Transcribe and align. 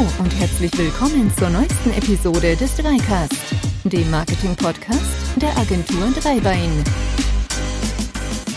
Hallo 0.00 0.12
und 0.20 0.34
herzlich 0.40 0.78
willkommen 0.78 1.30
zur 1.36 1.50
neuesten 1.50 1.92
Episode 1.92 2.56
des 2.56 2.74
Dreicast, 2.74 3.36
dem 3.84 4.10
Marketing-Podcast 4.10 5.36
der 5.36 5.54
Agentur 5.58 6.10
Dreibein. 6.18 6.82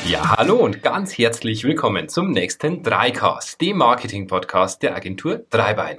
Ja, 0.08 0.38
hallo 0.38 0.56
und 0.56 0.82
ganz 0.82 1.18
herzlich 1.18 1.66
willkommen 1.66 2.08
zum 2.08 2.32
nächsten 2.32 2.82
Dreicast, 2.82 3.60
dem 3.60 3.76
Marketing-Podcast 3.80 4.84
der 4.84 4.96
Agentur 4.96 5.44
Dreibein. 5.50 5.98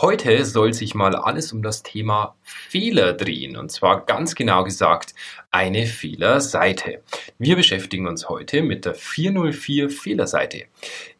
Heute 0.00 0.44
soll 0.44 0.74
sich 0.74 0.96
mal 0.96 1.14
alles 1.14 1.52
um 1.52 1.62
das 1.62 1.84
Thema 1.84 2.34
Fehler 2.42 3.12
drehen 3.12 3.56
und 3.56 3.70
zwar 3.70 4.04
ganz 4.04 4.34
genau 4.34 4.64
gesagt 4.64 5.14
eine 5.52 5.86
Fehlerseite. 5.86 7.02
Wir 7.38 7.54
beschäftigen 7.54 8.08
uns 8.08 8.28
heute 8.28 8.62
mit 8.62 8.84
der 8.84 8.96
404 8.96 9.90
Fehlerseite. 9.90 10.64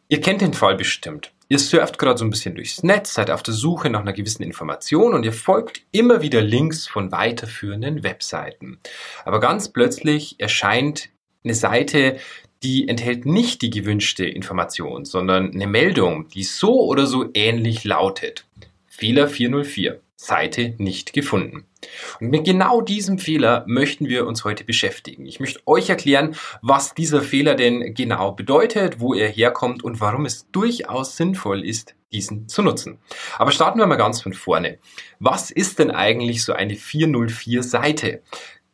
Ihr 0.09 0.19
kennt 0.19 0.41
den 0.41 0.53
Fall 0.53 0.75
bestimmt. 0.75 1.32
Ihr 1.49 1.59
surft 1.59 1.99
gerade 1.99 2.17
so 2.17 2.25
ein 2.25 2.29
bisschen 2.29 2.55
durchs 2.55 2.83
Netz, 2.83 3.13
seid 3.13 3.29
auf 3.29 3.43
der 3.43 3.53
Suche 3.53 3.89
nach 3.89 4.01
einer 4.01 4.13
gewissen 4.13 4.43
Information 4.43 5.13
und 5.13 5.25
ihr 5.25 5.33
folgt 5.33 5.81
immer 5.91 6.21
wieder 6.21 6.41
Links 6.41 6.87
von 6.87 7.11
weiterführenden 7.11 8.03
Webseiten. 8.03 8.79
Aber 9.25 9.39
ganz 9.39 9.69
plötzlich 9.69 10.39
erscheint 10.39 11.09
eine 11.43 11.53
Seite, 11.53 12.17
die 12.63 12.87
enthält 12.87 13.25
nicht 13.25 13.61
die 13.61 13.69
gewünschte 13.69 14.25
Information, 14.25 15.03
sondern 15.03 15.51
eine 15.51 15.67
Meldung, 15.67 16.29
die 16.29 16.43
so 16.43 16.81
oder 16.85 17.05
so 17.05 17.29
ähnlich 17.33 17.83
lautet. 17.83 18.45
Fehler 18.87 19.27
404. 19.27 19.99
Seite 20.15 20.75
nicht 20.77 21.11
gefunden. 21.11 21.65
Und 22.19 22.29
mit 22.29 22.45
genau 22.45 22.81
diesem 22.81 23.19
Fehler 23.19 23.63
möchten 23.67 24.07
wir 24.07 24.27
uns 24.27 24.43
heute 24.43 24.63
beschäftigen. 24.63 25.25
Ich 25.25 25.39
möchte 25.39 25.59
euch 25.65 25.89
erklären, 25.89 26.35
was 26.61 26.93
dieser 26.93 27.21
Fehler 27.21 27.55
denn 27.55 27.93
genau 27.93 28.31
bedeutet, 28.31 28.99
wo 28.99 29.13
er 29.13 29.27
herkommt 29.27 29.83
und 29.83 30.01
warum 30.01 30.25
es 30.25 30.49
durchaus 30.51 31.17
sinnvoll 31.17 31.65
ist, 31.65 31.95
diesen 32.11 32.47
zu 32.47 32.61
nutzen. 32.61 32.99
Aber 33.37 33.51
starten 33.51 33.79
wir 33.79 33.87
mal 33.87 33.95
ganz 33.95 34.21
von 34.21 34.33
vorne. 34.33 34.77
Was 35.19 35.51
ist 35.51 35.79
denn 35.79 35.91
eigentlich 35.91 36.43
so 36.43 36.53
eine 36.53 36.75
404 36.75 37.63
Seite? 37.63 38.21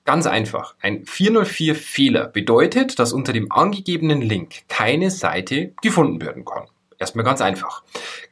Ganz 0.06 0.25
einfach. 0.25 0.75
Ein 0.81 1.06
404 1.06 1.75
Fehler 1.75 2.28
bedeutet, 2.28 3.00
dass 3.00 3.14
unter 3.14 3.34
dem 3.34 3.52
angegebenen 3.52 4.22
Link 4.22 4.67
keine 4.67 5.12
Seite 5.12 5.73
gefunden 5.81 6.22
werden 6.22 6.45
kann. 6.45 6.66
Erstmal 6.97 7.23
ganz 7.23 7.41
einfach. 7.41 7.84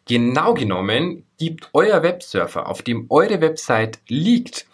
Genau 0.06 0.54
genommen 0.54 1.26
gibt 1.38 1.70
euer 1.74 2.04
Websurfer, 2.04 2.68
auf 2.68 2.82
dem 2.82 3.06
eure 3.10 3.40
Website 3.42 4.00
liegt, 4.08 4.67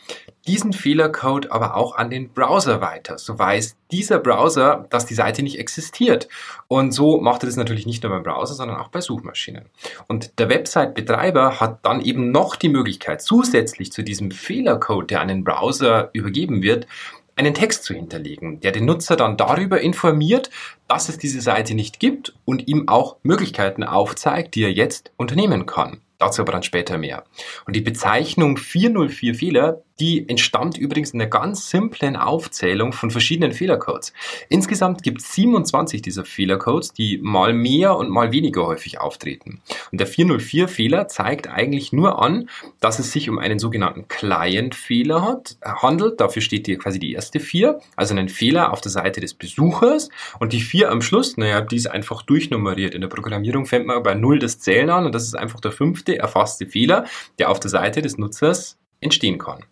diesen 0.47 0.73
Fehlercode 0.73 1.51
aber 1.51 1.75
auch 1.75 1.95
an 1.95 2.09
den 2.09 2.29
Browser 2.29 2.81
weiter. 2.81 3.17
So 3.17 3.39
weiß 3.39 3.77
dieser 3.91 4.19
Browser, 4.19 4.87
dass 4.89 5.05
die 5.05 5.13
Seite 5.13 5.43
nicht 5.43 5.59
existiert. 5.59 6.27
Und 6.67 6.91
so 6.91 7.21
macht 7.21 7.43
er 7.43 7.47
das 7.47 7.55
natürlich 7.55 7.85
nicht 7.85 8.03
nur 8.03 8.11
beim 8.11 8.23
Browser, 8.23 8.53
sondern 8.53 8.77
auch 8.77 8.89
bei 8.89 8.99
Suchmaschinen. 8.99 9.65
Und 10.07 10.37
der 10.39 10.49
Website-Betreiber 10.49 11.59
hat 11.59 11.85
dann 11.85 12.01
eben 12.01 12.31
noch 12.31 12.55
die 12.55 12.69
Möglichkeit, 12.69 13.21
zusätzlich 13.21 13.91
zu 13.91 14.03
diesem 14.03 14.31
Fehlercode, 14.31 15.11
der 15.11 15.21
an 15.21 15.29
den 15.29 15.43
Browser 15.43 16.09
übergeben 16.13 16.61
wird, 16.61 16.87
einen 17.35 17.53
Text 17.53 17.83
zu 17.83 17.93
hinterlegen, 17.93 18.59
der 18.59 18.71
den 18.71 18.85
Nutzer 18.85 19.15
dann 19.15 19.37
darüber 19.37 19.81
informiert, 19.81 20.49
dass 20.87 21.09
es 21.09 21.17
diese 21.17 21.41
Seite 21.41 21.73
nicht 21.73 21.99
gibt 21.99 22.35
und 22.45 22.67
ihm 22.67 22.87
auch 22.87 23.17
Möglichkeiten 23.23 23.83
aufzeigt, 23.83 24.55
die 24.55 24.63
er 24.63 24.71
jetzt 24.71 25.11
unternehmen 25.17 25.65
kann. 25.65 26.01
Dazu 26.19 26.41
aber 26.41 26.51
dann 26.51 26.63
später 26.63 26.97
mehr. 26.97 27.25
Und 27.65 27.75
die 27.75 27.81
Bezeichnung 27.81 28.57
404 28.57 29.35
Fehler, 29.35 29.81
die 29.99 30.27
entstammt 30.27 30.77
übrigens 30.77 31.11
in 31.11 31.21
einer 31.21 31.29
ganz 31.29 31.69
simplen 31.69 32.15
Aufzählung 32.15 32.93
von 32.93 33.11
verschiedenen 33.11 33.53
Fehlercodes. 33.53 34.13
Insgesamt 34.49 35.03
gibt 35.03 35.21
es 35.21 35.33
27 35.33 36.01
dieser 36.01 36.25
Fehlercodes, 36.25 36.93
die 36.93 37.19
mal 37.21 37.53
mehr 37.53 37.95
und 37.95 38.09
mal 38.09 38.31
weniger 38.31 38.65
häufig 38.65 38.99
auftreten. 38.99 39.61
Und 39.91 39.99
der 39.99 40.07
404 40.07 40.67
Fehler 40.67 41.07
zeigt 41.07 41.47
eigentlich 41.47 41.93
nur 41.93 42.21
an, 42.21 42.49
dass 42.79 42.99
es 42.99 43.11
sich 43.11 43.29
um 43.29 43.37
einen 43.37 43.59
sogenannten 43.59 44.07
Client-Fehler 44.07 45.41
handelt. 45.63 46.19
Dafür 46.19 46.41
steht 46.41 46.65
hier 46.65 46.77
quasi 46.77 46.99
die 46.99 47.13
erste 47.13 47.39
4, 47.39 47.79
also 47.95 48.13
einen 48.13 48.29
Fehler 48.29 48.73
auf 48.73 48.81
der 48.81 48.91
Seite 48.91 49.21
des 49.21 49.33
Besuchers. 49.33 50.09
Und 50.39 50.53
die 50.53 50.61
4 50.61 50.91
am 50.91 51.01
Schluss, 51.01 51.37
naja, 51.37 51.61
die 51.61 51.75
ist 51.75 51.87
einfach 51.87 52.23
durchnummeriert. 52.23 52.95
In 52.95 53.01
der 53.01 53.07
Programmierung 53.07 53.65
fängt 53.65 53.85
man 53.85 54.01
bei 54.01 54.15
0 54.15 54.39
das 54.39 54.59
Zählen 54.59 54.89
an 54.89 55.05
und 55.05 55.13
das 55.13 55.23
ist 55.23 55.35
einfach 55.35 55.59
der 55.59 55.71
fünfte 55.71 56.17
erfasste 56.17 56.65
Fehler, 56.65 57.05
der 57.39 57.49
auf 57.49 57.59
der 57.59 57.69
Seite 57.69 58.01
des 58.01 58.17
Nutzers 58.17 58.77
entstehen 58.99 59.37
kann. 59.37 59.63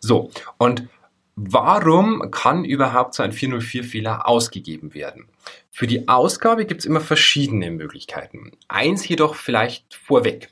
So, 0.00 0.30
und 0.58 0.88
warum 1.36 2.30
kann 2.30 2.64
überhaupt 2.64 3.14
so 3.14 3.22
ein 3.22 3.32
404-Fehler 3.32 4.28
ausgegeben 4.28 4.94
werden? 4.94 5.28
Für 5.70 5.86
die 5.86 6.08
Ausgabe 6.08 6.66
gibt 6.66 6.80
es 6.80 6.86
immer 6.86 7.00
verschiedene 7.00 7.70
Möglichkeiten. 7.70 8.52
Eins 8.68 9.06
jedoch 9.08 9.34
vielleicht 9.34 9.94
vorweg. 9.94 10.50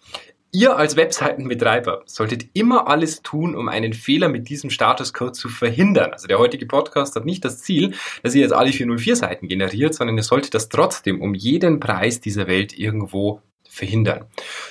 Ihr 0.54 0.76
als 0.76 0.96
Webseitenbetreiber 0.96 2.02
solltet 2.04 2.48
immer 2.52 2.86
alles 2.86 3.22
tun, 3.22 3.54
um 3.54 3.70
einen 3.70 3.94
Fehler 3.94 4.28
mit 4.28 4.50
diesem 4.50 4.68
Statuscode 4.68 5.34
zu 5.34 5.48
verhindern. 5.48 6.12
Also 6.12 6.26
der 6.26 6.38
heutige 6.38 6.66
Podcast 6.66 7.16
hat 7.16 7.24
nicht 7.24 7.42
das 7.42 7.62
Ziel, 7.62 7.94
dass 8.22 8.34
ihr 8.34 8.42
jetzt 8.42 8.52
alle 8.52 8.70
404 8.70 9.16
Seiten 9.16 9.48
generiert, 9.48 9.94
sondern 9.94 10.18
ihr 10.18 10.22
solltet 10.22 10.52
das 10.52 10.68
trotzdem 10.68 11.22
um 11.22 11.34
jeden 11.34 11.80
Preis 11.80 12.20
dieser 12.20 12.48
Welt 12.48 12.78
irgendwo 12.78 13.40
verhindern. 13.66 14.26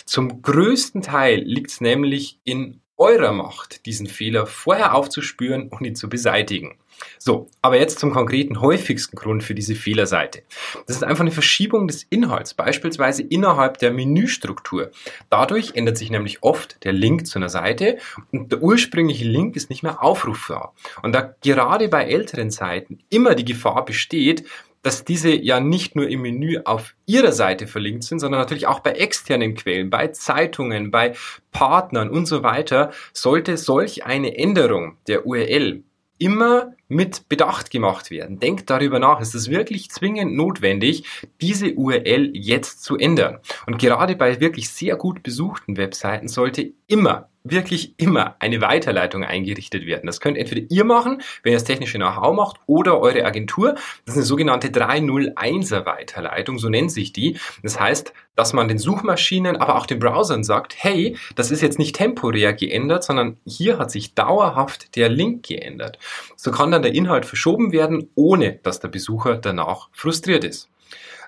Zum 0.05 0.43
größten 0.43 1.01
Teil 1.01 1.39
liegt 1.39 1.71
es 1.71 1.81
nämlich 1.81 2.39
in 2.43 2.81
eurer 3.01 3.33
Macht, 3.33 3.85
diesen 3.85 4.07
Fehler 4.07 4.45
vorher 4.45 4.93
aufzuspüren 4.95 5.69
und 5.69 5.83
ihn 5.83 5.95
zu 5.95 6.07
beseitigen. 6.07 6.77
So, 7.17 7.49
aber 7.63 7.79
jetzt 7.79 7.97
zum 7.97 8.11
konkreten 8.11 8.61
häufigsten 8.61 9.15
Grund 9.15 9.43
für 9.43 9.55
diese 9.55 9.73
Fehlerseite. 9.73 10.43
Das 10.85 10.95
ist 10.95 11.03
einfach 11.03 11.21
eine 11.21 11.31
Verschiebung 11.31 11.87
des 11.87 12.03
Inhalts, 12.09 12.53
beispielsweise 12.53 13.23
innerhalb 13.23 13.79
der 13.79 13.91
Menüstruktur. 13.91 14.91
Dadurch 15.31 15.71
ändert 15.73 15.97
sich 15.97 16.11
nämlich 16.11 16.43
oft 16.43 16.83
der 16.83 16.93
Link 16.93 17.25
zu 17.25 17.39
einer 17.39 17.49
Seite 17.49 17.97
und 18.31 18.51
der 18.51 18.61
ursprüngliche 18.61 19.25
Link 19.25 19.55
ist 19.55 19.71
nicht 19.71 19.81
mehr 19.81 20.03
aufrufbar. 20.03 20.75
Und 21.01 21.13
da 21.13 21.33
gerade 21.41 21.89
bei 21.89 22.05
älteren 22.05 22.51
Seiten 22.51 22.99
immer 23.09 23.33
die 23.33 23.45
Gefahr 23.45 23.83
besteht, 23.83 24.45
dass 24.81 25.03
diese 25.03 25.29
ja 25.29 25.59
nicht 25.59 25.95
nur 25.95 26.07
im 26.07 26.21
Menü 26.21 26.59
auf 26.65 26.95
Ihrer 27.05 27.31
Seite 27.31 27.67
verlinkt 27.67 28.03
sind, 28.03 28.19
sondern 28.19 28.41
natürlich 28.41 28.67
auch 28.67 28.79
bei 28.79 28.91
externen 28.91 29.55
Quellen, 29.55 29.89
bei 29.89 30.07
Zeitungen, 30.07 30.91
bei 30.91 31.13
Partnern 31.51 32.09
und 32.09 32.25
so 32.25 32.43
weiter, 32.43 32.91
sollte 33.13 33.57
solch 33.57 34.05
eine 34.05 34.37
Änderung 34.37 34.97
der 35.07 35.25
URL 35.25 35.83
immer 36.17 36.73
mit 36.91 37.29
Bedacht 37.29 37.71
gemacht 37.71 38.11
werden. 38.11 38.39
Denkt 38.39 38.69
darüber 38.69 38.99
nach, 38.99 39.21
ist 39.21 39.33
es 39.33 39.49
wirklich 39.49 39.89
zwingend 39.89 40.35
notwendig, 40.35 41.05
diese 41.39 41.73
URL 41.73 42.31
jetzt 42.33 42.83
zu 42.83 42.97
ändern. 42.97 43.39
Und 43.65 43.79
gerade 43.79 44.17
bei 44.17 44.41
wirklich 44.41 44.69
sehr 44.69 44.97
gut 44.97 45.23
besuchten 45.23 45.77
Webseiten 45.77 46.27
sollte 46.27 46.73
immer 46.87 47.29
wirklich 47.43 47.95
immer 47.97 48.35
eine 48.39 48.61
Weiterleitung 48.61 49.23
eingerichtet 49.23 49.85
werden. 49.85 50.05
Das 50.05 50.19
könnt 50.19 50.37
entweder 50.37 50.67
ihr 50.69 50.83
machen, 50.83 51.21
wenn 51.43 51.53
ihr 51.53 51.57
das 51.57 51.63
technische 51.63 51.97
Know-how 51.97 52.35
macht, 52.35 52.57
oder 52.67 52.99
eure 52.99 53.25
Agentur. 53.25 53.73
Das 54.05 54.13
ist 54.13 54.17
eine 54.17 54.25
sogenannte 54.25 54.67
301er 54.67 55.85
Weiterleitung, 55.85 56.59
so 56.59 56.69
nennt 56.69 56.91
sich 56.91 57.13
die. 57.13 57.37
Das 57.63 57.79
heißt, 57.79 58.13
dass 58.35 58.53
man 58.53 58.67
den 58.67 58.77
Suchmaschinen, 58.77 59.57
aber 59.57 59.75
auch 59.75 59.85
den 59.85 59.99
Browsern 59.99 60.43
sagt, 60.43 60.75
hey, 60.77 61.17
das 61.35 61.51
ist 61.51 61.61
jetzt 61.61 61.79
nicht 61.79 61.95
temporär 61.95 62.53
geändert, 62.53 63.03
sondern 63.03 63.37
hier 63.45 63.77
hat 63.77 63.91
sich 63.91 64.13
dauerhaft 64.13 64.95
der 64.95 65.09
Link 65.09 65.47
geändert. 65.47 65.99
So 66.35 66.51
kann 66.51 66.71
dann 66.71 66.80
der 66.81 66.93
Inhalt 66.93 67.25
verschoben 67.25 67.71
werden, 67.71 68.09
ohne 68.15 68.59
dass 68.63 68.79
der 68.79 68.89
Besucher 68.89 69.37
danach 69.37 69.89
frustriert 69.91 70.43
ist. 70.43 70.69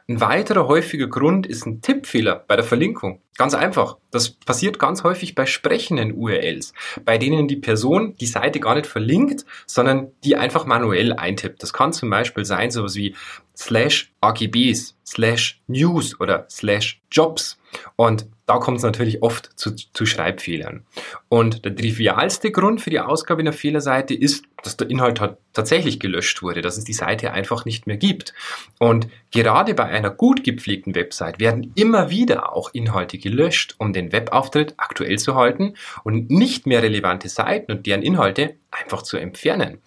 Ein 0.09 0.19
weiterer 0.19 0.68
häufiger 0.68 1.08
Grund 1.08 1.47
ist 1.47 1.66
ein 1.66 1.81
Tippfehler 1.81 2.36
bei 2.36 2.58
der 2.58 2.66
Verlinkung. 2.66 3.22
Ganz 3.38 3.53
einfach. 3.53 3.97
Das 4.12 4.31
passiert 4.31 4.78
ganz 4.78 5.03
häufig 5.03 5.34
bei 5.34 5.46
sprechenden 5.46 6.13
URLs, 6.13 6.74
bei 7.06 7.18
denen 7.18 7.47
die 7.47 7.56
Person 7.56 8.13
die 8.19 8.25
Seite 8.25 8.59
gar 8.59 8.75
nicht 8.75 8.86
verlinkt, 8.86 9.46
sondern 9.66 10.12
die 10.25 10.36
einfach 10.36 10.66
manuell 10.66 11.13
eintippt. 11.13 11.63
Das 11.63 11.72
kann 11.72 11.94
zum 11.94 12.09
Beispiel 12.09 12.44
sein 12.44 12.69
sowas 12.69 12.96
wie 12.96 13.16
slash 13.56 14.12
AGBs, 14.19 14.97
slash 15.06 15.62
News 15.68 16.19
oder 16.19 16.47
slash 16.50 17.02
Jobs. 17.09 17.58
Und 17.95 18.28
da 18.45 18.57
kommt 18.57 18.78
es 18.78 18.84
natürlich 18.84 19.24
oft 19.24 19.57
zu, 19.57 19.72
zu 19.72 20.06
Schreibfehlern. 20.06 20.86
Und 21.30 21.63
der 21.63 21.75
trivialste 21.75 22.51
Grund 22.51 22.81
für 22.81 22.90
die 22.90 23.00
Ausgabe 23.00 23.42
einer 23.42 23.54
Fehlerseite 23.54 24.13
ist, 24.13 24.45
dass 24.63 24.78
der 24.78 24.90
Inhalt 24.90 25.22
tatsächlich 25.54 26.00
gelöscht 26.00 26.42
wurde, 26.42 26.62
dass 26.62 26.78
es 26.78 26.84
die 26.84 26.94
Seite 26.94 27.31
einfach 27.31 27.66
nicht 27.66 27.88
mehr 27.88 27.98
gibt. 27.98 28.34
Und 28.80 29.07
gerade 29.31 29.74
bei 29.74 29.86
einer 29.86 30.10
gut 30.10 30.44
gepflegten 30.44 30.95
Website 30.95 31.40
werden 31.40 31.72
immer 31.75 32.10
wieder 32.10 32.54
auch 32.54 32.74
Inhalte 32.74 33.18
gelöscht, 33.18 33.75
um 33.78 33.94
den 33.94 34.12
Webauftritt 34.12 34.74
aktuell 34.78 35.19
zu 35.19 35.36
halten 35.36 35.75
und 36.04 36.30
nicht 36.30 36.66
mehr 36.66 36.84
relevante 36.84 37.30
Seiten 37.30 37.72
und 37.72 37.86
deren 37.86 38.01
Inhalte 38.01 38.56
einfach 38.72 39.04
zu 39.04 39.18
entfernen. 39.18 39.80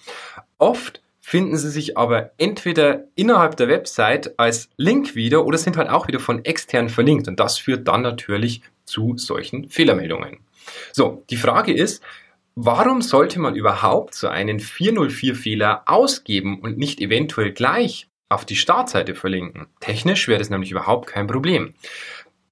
Oft 0.59 1.03
finden 1.27 1.57
sie 1.57 1.71
sich 1.71 1.99
aber 1.99 2.31
entweder 2.39 3.03
innerhalb 3.17 3.57
der 3.57 3.67
Website 3.67 4.39
als 4.39 4.71
Link 4.77 5.17
wieder 5.17 5.45
oder 5.45 5.59
sind 5.59 5.77
halt 5.77 5.89
auch 5.89 6.07
wieder 6.07 6.21
von 6.21 6.45
extern 6.45 6.89
verlinkt 6.89 7.27
und 7.27 7.41
das 7.41 7.59
führt 7.59 7.89
dann 7.89 8.03
natürlich 8.03 8.63
zu 8.85 9.17
solchen 9.17 9.69
Fehlermeldungen. 9.69 10.39
So, 10.93 11.25
die 11.29 11.37
Frage 11.37 11.75
ist, 11.75 12.01
warum 12.55 13.03
sollte 13.03 13.41
man 13.41 13.57
überhaupt 13.57 14.15
so 14.15 14.29
einen 14.29 14.61
404-Fehler 14.61 15.83
ausgeben 15.87 16.61
und 16.61 16.79
nicht 16.79 17.01
eventuell 17.01 17.51
gleich 17.51 18.07
auf 18.29 18.45
die 18.45 18.55
Startseite 18.55 19.17
verlinken? 19.17 19.67
Technisch 19.81 20.29
wäre 20.29 20.39
das 20.39 20.51
nämlich 20.51 20.71
überhaupt 20.71 21.09
kein 21.09 21.27
Problem. 21.27 21.75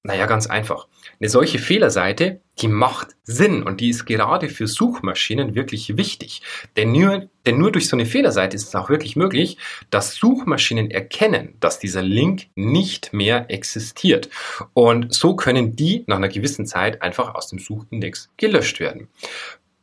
Naja, 0.05 0.27
ganz 0.27 0.45
einfach. 0.45 0.87
Eine 1.19 1.29
solche 1.29 1.57
Fehlerseite, 1.57 2.39
die 2.59 2.67
macht 2.67 3.15
Sinn 3.23 3.63
und 3.63 3.81
die 3.81 3.89
ist 3.89 4.05
gerade 4.05 4.49
für 4.49 4.67
Suchmaschinen 4.67 5.55
wirklich 5.55 5.97
wichtig. 5.97 6.43
Denn 6.77 6.91
nur, 6.91 7.27
denn 7.47 7.57
nur 7.57 7.71
durch 7.71 7.89
so 7.89 7.95
eine 7.95 8.05
Fehlerseite 8.05 8.55
ist 8.55 8.67
es 8.67 8.75
auch 8.75 8.91
wirklich 8.91 9.15
möglich, 9.15 9.57
dass 9.89 10.13
Suchmaschinen 10.13 10.91
erkennen, 10.91 11.55
dass 11.59 11.79
dieser 11.79 12.03
Link 12.03 12.49
nicht 12.53 13.13
mehr 13.13 13.49
existiert. 13.49 14.29
Und 14.75 15.11
so 15.11 15.35
können 15.35 15.75
die 15.75 16.03
nach 16.05 16.17
einer 16.17 16.29
gewissen 16.29 16.67
Zeit 16.67 17.01
einfach 17.01 17.33
aus 17.33 17.47
dem 17.47 17.57
Suchindex 17.57 18.29
gelöscht 18.37 18.79
werden. 18.79 19.07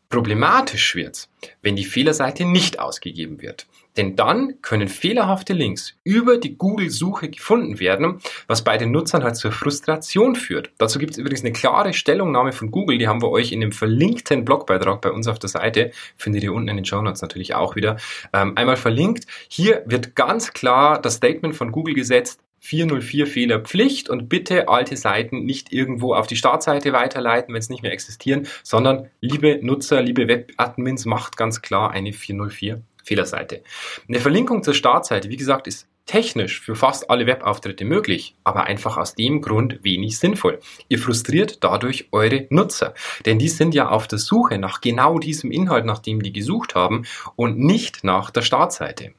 Problematisch 0.08 0.94
wird's, 0.94 1.30
wenn 1.62 1.74
die 1.74 1.84
Fehlerseite 1.84 2.44
nicht 2.44 2.78
ausgegeben 2.78 3.42
wird. 3.42 3.66
Denn 3.96 4.16
dann 4.16 4.60
können 4.62 4.88
fehlerhafte 4.88 5.52
Links 5.52 5.94
über 6.04 6.38
die 6.38 6.56
Google-Suche 6.56 7.28
gefunden 7.28 7.78
werden, 7.78 8.20
was 8.46 8.64
bei 8.64 8.78
den 8.78 8.90
Nutzern 8.90 9.22
halt 9.22 9.36
zur 9.36 9.52
Frustration 9.52 10.34
führt. 10.34 10.70
Dazu 10.78 10.98
gibt 10.98 11.12
es 11.12 11.18
übrigens 11.18 11.44
eine 11.44 11.52
klare 11.52 11.92
Stellungnahme 11.92 12.52
von 12.52 12.70
Google, 12.70 12.98
die 12.98 13.08
haben 13.08 13.22
wir 13.22 13.30
euch 13.30 13.52
in 13.52 13.60
dem 13.60 13.72
verlinkten 13.72 14.44
Blogbeitrag 14.44 15.00
bei 15.00 15.10
uns 15.10 15.28
auf 15.28 15.38
der 15.38 15.50
Seite, 15.50 15.90
findet 16.16 16.42
ihr 16.42 16.52
unten 16.52 16.68
in 16.68 16.76
den 16.76 16.84
Show 16.84 17.02
Notes 17.02 17.22
natürlich 17.22 17.54
auch 17.54 17.76
wieder, 17.76 17.96
ähm, 18.32 18.52
einmal 18.56 18.76
verlinkt. 18.76 19.26
Hier 19.48 19.82
wird 19.86 20.14
ganz 20.14 20.52
klar 20.52 21.00
das 21.00 21.14
Statement 21.14 21.54
von 21.54 21.72
Google 21.72 21.94
gesetzt, 21.94 22.40
404 22.64 23.26
Fehler 23.26 23.58
Pflicht 23.58 24.08
und 24.08 24.28
bitte 24.28 24.68
alte 24.68 24.96
Seiten 24.96 25.44
nicht 25.44 25.72
irgendwo 25.72 26.14
auf 26.14 26.28
die 26.28 26.36
Startseite 26.36 26.92
weiterleiten, 26.92 27.52
wenn 27.52 27.58
es 27.58 27.68
nicht 27.68 27.82
mehr 27.82 27.92
existieren, 27.92 28.46
sondern 28.62 29.10
liebe 29.20 29.58
Nutzer, 29.62 30.00
liebe 30.00 30.28
Webadmins, 30.28 31.04
macht 31.04 31.36
ganz 31.36 31.60
klar 31.60 31.90
eine 31.90 32.12
404 32.12 32.80
Fehlerseite. 33.02 33.62
Eine 34.08 34.20
Verlinkung 34.20 34.62
zur 34.62 34.74
Startseite, 34.74 35.28
wie 35.28 35.36
gesagt, 35.36 35.66
ist 35.66 35.88
technisch 36.06 36.60
für 36.60 36.74
fast 36.74 37.10
alle 37.10 37.26
Webauftritte 37.26 37.84
möglich, 37.84 38.34
aber 38.44 38.64
einfach 38.64 38.96
aus 38.96 39.14
dem 39.14 39.40
Grund 39.40 39.84
wenig 39.84 40.18
sinnvoll. 40.18 40.58
Ihr 40.88 40.98
frustriert 40.98 41.62
dadurch 41.62 42.08
eure 42.12 42.46
Nutzer, 42.50 42.94
denn 43.24 43.38
die 43.38 43.48
sind 43.48 43.74
ja 43.74 43.88
auf 43.88 44.08
der 44.08 44.18
Suche 44.18 44.58
nach 44.58 44.80
genau 44.80 45.18
diesem 45.18 45.50
Inhalt, 45.50 45.84
nach 45.84 46.00
dem 46.00 46.22
die 46.22 46.32
gesucht 46.32 46.74
haben 46.74 47.04
und 47.36 47.58
nicht 47.58 48.04
nach 48.04 48.30
der 48.30 48.42
Startseite. 48.42 49.14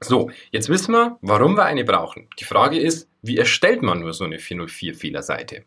So, 0.00 0.30
jetzt 0.50 0.68
wissen 0.68 0.92
wir, 0.92 1.18
warum 1.22 1.56
wir 1.56 1.64
eine 1.64 1.84
brauchen. 1.84 2.28
Die 2.40 2.44
Frage 2.44 2.78
ist, 2.78 3.08
wie 3.22 3.38
erstellt 3.38 3.82
man 3.82 4.00
nur 4.00 4.12
so 4.12 4.24
eine 4.24 4.40
404 4.40 4.94
Fehlerseite? 4.94 5.64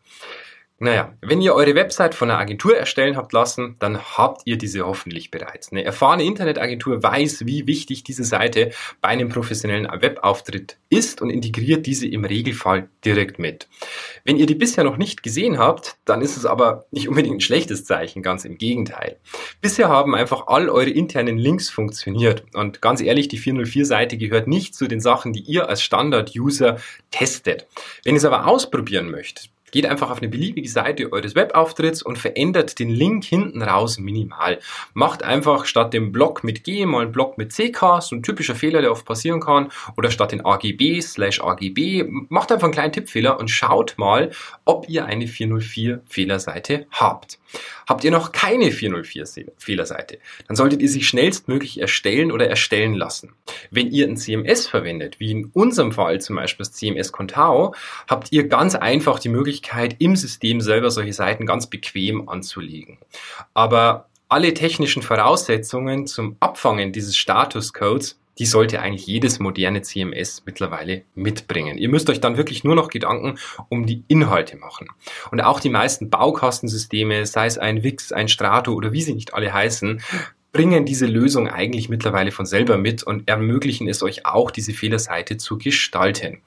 Naja, 0.78 1.14
wenn 1.22 1.40
ihr 1.40 1.54
eure 1.54 1.74
Website 1.74 2.14
von 2.14 2.30
einer 2.30 2.38
Agentur 2.38 2.76
erstellen 2.76 3.16
habt 3.16 3.32
lassen, 3.32 3.76
dann 3.78 3.98
habt 3.98 4.42
ihr 4.44 4.58
diese 4.58 4.86
hoffentlich 4.86 5.30
bereits. 5.30 5.72
Eine 5.72 5.84
erfahrene 5.84 6.24
Internetagentur 6.24 7.02
weiß, 7.02 7.46
wie 7.46 7.66
wichtig 7.66 8.04
diese 8.04 8.24
Seite 8.24 8.72
bei 9.00 9.08
einem 9.08 9.30
professionellen 9.30 9.86
Webauftritt 9.86 10.76
ist 10.90 11.22
und 11.22 11.30
integriert 11.30 11.86
diese 11.86 12.06
im 12.06 12.26
Regelfall 12.26 12.90
direkt 13.06 13.38
mit. 13.38 13.68
Wenn 14.24 14.36
ihr 14.36 14.44
die 14.44 14.54
bisher 14.54 14.84
noch 14.84 14.98
nicht 14.98 15.22
gesehen 15.22 15.56
habt, 15.56 15.96
dann 16.04 16.20
ist 16.20 16.36
es 16.36 16.44
aber 16.44 16.84
nicht 16.90 17.08
unbedingt 17.08 17.36
ein 17.36 17.40
schlechtes 17.40 17.86
Zeichen, 17.86 18.22
ganz 18.22 18.44
im 18.44 18.58
Gegenteil. 18.58 19.16
Bisher 19.62 19.88
haben 19.88 20.14
einfach 20.14 20.46
all 20.46 20.68
eure 20.68 20.90
internen 20.90 21.38
Links 21.38 21.70
funktioniert 21.70 22.44
und 22.52 22.82
ganz 22.82 23.00
ehrlich, 23.00 23.28
die 23.28 23.38
404-Seite 23.38 24.18
gehört 24.18 24.46
nicht 24.46 24.74
zu 24.74 24.88
den 24.88 25.00
Sachen, 25.00 25.32
die 25.32 25.40
ihr 25.40 25.70
als 25.70 25.82
Standard-User 25.82 26.76
testet. 27.10 27.66
Wenn 28.04 28.14
ihr 28.14 28.18
es 28.18 28.26
aber 28.26 28.46
ausprobieren 28.46 29.10
möchtet, 29.10 29.48
Geht 29.70 29.86
einfach 29.86 30.10
auf 30.10 30.18
eine 30.18 30.28
beliebige 30.28 30.68
Seite 30.68 31.12
eures 31.12 31.34
Webauftritts 31.34 32.02
und 32.02 32.18
verändert 32.18 32.78
den 32.78 32.90
Link 32.90 33.24
hinten 33.24 33.62
raus 33.62 33.98
minimal. 33.98 34.58
Macht 34.94 35.22
einfach 35.22 35.66
statt 35.66 35.92
dem 35.92 36.12
Block 36.12 36.44
mit 36.44 36.64
G 36.64 36.86
mal 36.86 37.02
einen 37.02 37.12
Block 37.12 37.36
mit 37.38 37.52
CK, 37.52 38.00
so 38.00 38.16
ein 38.16 38.22
typischer 38.22 38.54
Fehler, 38.54 38.80
der 38.80 38.92
oft 38.92 39.04
passieren 39.04 39.40
kann, 39.40 39.70
oder 39.96 40.10
statt 40.10 40.32
den 40.32 40.44
AGB 40.44 41.00
slash 41.00 41.40
AGB, 41.40 42.04
macht 42.28 42.52
einfach 42.52 42.64
einen 42.64 42.74
kleinen 42.74 42.92
Tippfehler 42.92 43.38
und 43.38 43.48
schaut 43.50 43.94
mal, 43.98 44.30
ob 44.64 44.88
ihr 44.88 45.04
eine 45.04 45.26
404 45.26 46.02
Fehlerseite 46.06 46.86
habt. 46.90 47.38
Habt 47.86 48.04
ihr 48.04 48.10
noch 48.10 48.32
keine 48.32 48.72
404 48.72 49.52
Fehlerseite, 49.56 50.18
dann 50.48 50.56
solltet 50.56 50.82
ihr 50.82 50.88
sie 50.88 51.02
schnellstmöglich 51.02 51.80
erstellen 51.80 52.32
oder 52.32 52.48
erstellen 52.48 52.94
lassen. 52.94 53.32
Wenn 53.70 53.90
ihr 53.90 54.06
ein 54.06 54.16
CMS 54.16 54.66
verwendet, 54.66 55.20
wie 55.20 55.30
in 55.30 55.50
unserem 55.52 55.92
Fall 55.92 56.20
zum 56.20 56.36
Beispiel 56.36 56.66
das 56.66 56.72
CMS 56.72 57.12
Contao, 57.12 57.74
habt 58.08 58.32
ihr 58.32 58.48
ganz 58.48 58.74
einfach 58.74 59.20
die 59.20 59.28
Möglichkeit, 59.28 59.55
im 59.98 60.16
System 60.16 60.60
selber 60.60 60.90
solche 60.90 61.12
Seiten 61.12 61.46
ganz 61.46 61.68
bequem 61.68 62.28
anzulegen. 62.28 62.98
Aber 63.54 64.08
alle 64.28 64.54
technischen 64.54 65.02
Voraussetzungen 65.02 66.06
zum 66.06 66.36
Abfangen 66.40 66.92
dieses 66.92 67.16
Statuscodes 67.16 68.18
die 68.38 68.46
sollte 68.46 68.80
eigentlich 68.80 69.06
jedes 69.06 69.38
moderne 69.38 69.82
CMS 69.82 70.42
mittlerweile 70.44 71.02
mitbringen. 71.14 71.78
Ihr 71.78 71.88
müsst 71.88 72.10
euch 72.10 72.20
dann 72.20 72.36
wirklich 72.36 72.64
nur 72.64 72.74
noch 72.74 72.88
Gedanken 72.88 73.38
um 73.68 73.86
die 73.86 74.04
Inhalte 74.08 74.56
machen. 74.56 74.88
Und 75.30 75.40
auch 75.40 75.60
die 75.60 75.70
meisten 75.70 76.10
Baukastensysteme, 76.10 77.24
sei 77.26 77.46
es 77.46 77.58
ein 77.58 77.82
Wix, 77.82 78.12
ein 78.12 78.28
Strato 78.28 78.72
oder 78.72 78.92
wie 78.92 79.02
sie 79.02 79.14
nicht 79.14 79.34
alle 79.34 79.52
heißen, 79.52 80.02
bringen 80.52 80.86
diese 80.86 81.06
Lösung 81.06 81.48
eigentlich 81.48 81.88
mittlerweile 81.88 82.30
von 82.30 82.46
selber 82.46 82.78
mit 82.78 83.02
und 83.02 83.28
ermöglichen 83.28 83.88
es 83.88 84.02
euch 84.02 84.24
auch, 84.24 84.50
diese 84.50 84.72
Fehlerseite 84.72 85.36
zu 85.36 85.58
gestalten. 85.58 86.40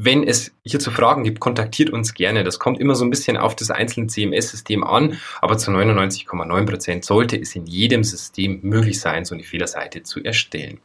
Wenn 0.00 0.22
es 0.22 0.52
hierzu 0.64 0.92
Fragen 0.92 1.24
gibt, 1.24 1.40
kontaktiert 1.40 1.90
uns 1.90 2.14
gerne. 2.14 2.44
Das 2.44 2.60
kommt 2.60 2.78
immer 2.78 2.94
so 2.94 3.04
ein 3.04 3.10
bisschen 3.10 3.36
auf 3.36 3.56
das 3.56 3.72
einzelne 3.72 4.06
CMS-System 4.06 4.84
an, 4.84 5.18
aber 5.40 5.58
zu 5.58 5.72
99,9 5.72 6.66
Prozent 6.66 7.04
sollte 7.04 7.36
es 7.36 7.56
in 7.56 7.66
jedem 7.66 8.04
System 8.04 8.60
möglich 8.62 9.00
sein, 9.00 9.24
so 9.24 9.34
eine 9.34 9.42
Fehlerseite 9.42 10.04
zu 10.04 10.22
erstellen. 10.22 10.78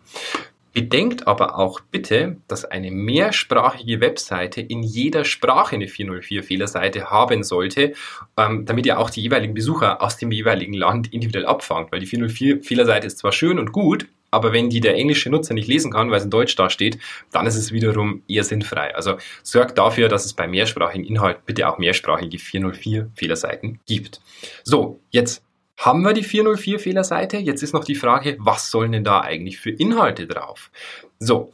Bedenkt 0.74 1.28
aber 1.28 1.60
auch 1.60 1.80
bitte, 1.80 2.38
dass 2.48 2.66
eine 2.66 2.90
mehrsprachige 2.90 4.02
Webseite 4.02 4.62
in 4.62 4.82
jeder 4.82 5.26
Sprache 5.26 5.76
eine 5.76 5.88
404 5.88 6.42
Fehlerseite 6.42 7.12
haben 7.12 7.44
sollte, 7.44 7.94
ähm, 8.36 8.66
damit 8.66 8.88
ihr 8.88 8.98
auch 8.98 9.12
die 9.12 9.22
jeweiligen 9.22 9.54
Besucher 9.54 10.02
aus 10.02 10.18
dem 10.18 10.32
jeweiligen 10.32 10.74
Land 10.74 11.14
individuell 11.14 11.46
abfangt. 11.46 11.92
Weil 11.92 12.00
die 12.00 12.08
404 12.08 12.64
Fehlerseite 12.64 13.06
ist 13.06 13.20
zwar 13.20 13.32
schön 13.32 13.60
und 13.60 13.74
gut, 13.74 14.08
aber 14.34 14.52
wenn 14.52 14.70
die 14.70 14.82
der 14.82 14.96
englische 14.96 15.30
Nutzer 15.30 15.54
nicht 15.54 15.68
lesen 15.68 15.92
kann, 15.92 16.10
weil 16.10 16.18
es 16.18 16.24
in 16.26 16.32
Deutsch 16.32 16.56
da 16.56 16.70
steht, 16.70 16.98
dann 17.32 17.46
ist 17.46 17.56
es 17.56 17.72
wiederum 17.72 18.24
eher 18.28 18.44
sinnfrei. 18.44 18.96
Also 18.96 19.18
sorgt 19.44 19.78
dafür, 19.78 20.10
dass 20.10 20.26
es 20.26 20.34
bei 20.34 20.48
mehrsprachigen 20.48 21.06
Inhalten 21.06 21.44
bitte 21.46 21.70
auch 21.70 21.78
mehrsprachige 21.78 22.40
404 22.40 23.12
Fehlerseiten 23.16 23.80
gibt. 23.86 24.22
So, 24.64 25.00
jetzt 25.12 25.44
haben 25.78 26.02
wir 26.02 26.14
die 26.14 26.24
404 26.24 26.80
Fehlerseite. 26.80 27.38
Jetzt 27.38 27.62
ist 27.62 27.74
noch 27.74 27.84
die 27.84 27.96
Frage, 27.96 28.36
was 28.40 28.72
sollen 28.72 28.92
denn 28.92 29.04
da 29.04 29.22
eigentlich 29.22 29.60
für 29.60 29.72
Inhalte 29.72 30.28
drauf? 30.28 30.72
So, 31.20 31.52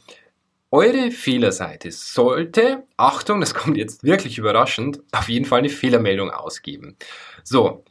eure 0.70 1.10
Fehlerseite 1.10 1.90
sollte, 1.90 2.84
Achtung, 2.96 3.40
das 3.40 3.54
kommt 3.54 3.76
jetzt 3.76 4.04
wirklich 4.04 4.38
überraschend, 4.38 5.00
auf 5.12 5.28
jeden 5.28 5.44
Fall 5.44 5.58
eine 5.58 5.68
Fehlermeldung 5.68 6.30
ausgeben. 6.30 6.96
So, 7.42 7.84